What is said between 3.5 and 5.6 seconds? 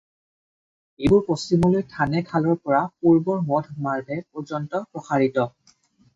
মধ মাৰ্ভে পৰ্যন্ত প্ৰসাৰিত।